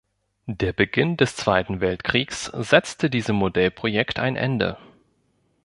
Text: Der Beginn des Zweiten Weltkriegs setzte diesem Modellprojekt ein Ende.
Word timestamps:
Der 0.47 0.73
Beginn 0.73 1.15
des 1.15 1.35
Zweiten 1.35 1.79
Weltkriegs 1.79 2.45
setzte 2.55 3.07
diesem 3.11 3.35
Modellprojekt 3.35 4.17
ein 4.17 4.35
Ende. 4.35 4.79